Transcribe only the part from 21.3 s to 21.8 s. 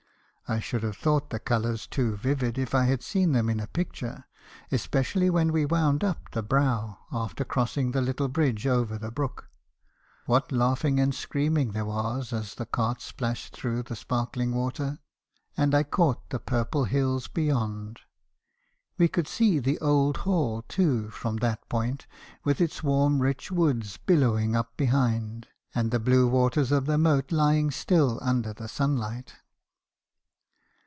that